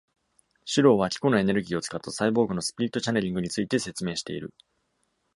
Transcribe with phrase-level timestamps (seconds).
[0.65, 4.51] シローは、キコのエネルギーを使ったサイボーグのスピリットチャネリングについて説明している。